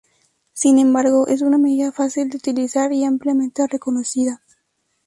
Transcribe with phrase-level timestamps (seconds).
[0.53, 4.41] Sin embargo, es una medida fácil de utilizar y ampliamente reconocida.